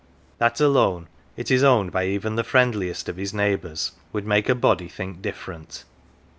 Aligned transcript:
That 0.39 0.59
alone, 0.59 1.09
it 1.37 1.51
is 1.51 1.61
owned 1.63 1.91
by 1.91 2.07
even 2.07 2.33
the 2.35 2.43
friendliest 2.43 3.07
of 3.07 3.17
his 3.17 3.35
neighbours, 3.35 3.91
would 4.11 4.25
make 4.25 4.49
a 4.49 4.55
body 4.55 4.87
think 4.87 5.21
different. 5.21 5.83